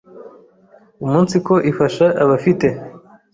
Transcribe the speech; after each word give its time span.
umunsiko 1.05 1.53
ifasha 1.71 2.05
abafite 2.23 2.67